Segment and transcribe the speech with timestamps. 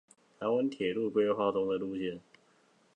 [0.39, 2.21] 臺灣鐵路規劃中的路線